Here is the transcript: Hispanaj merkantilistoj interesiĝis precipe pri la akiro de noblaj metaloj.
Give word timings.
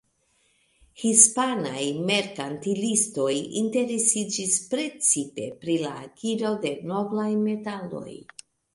Hispanaj 1.01 1.83
merkantilistoj 2.11 3.29
interesiĝis 3.63 4.59
precipe 4.75 5.49
pri 5.63 5.79
la 5.87 5.95
akiro 6.09 6.59
de 6.69 6.77
noblaj 6.95 7.31
metaloj. 7.49 8.13